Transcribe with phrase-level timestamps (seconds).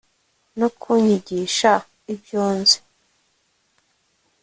[0.59, 1.71] no kunyigisha
[2.13, 2.79] ibyo nzi